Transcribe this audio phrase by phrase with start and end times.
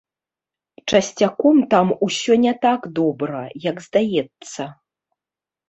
[0.93, 4.63] Часцяком там усё не так добра, як здаецца.